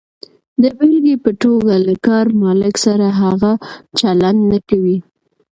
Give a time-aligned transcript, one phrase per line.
[0.61, 3.51] د بېلګې په توګه، له کار مالک سره هغه
[3.99, 4.97] چلند نه کوئ.